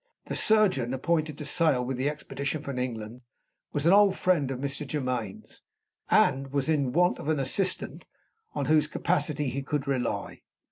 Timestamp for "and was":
6.09-6.67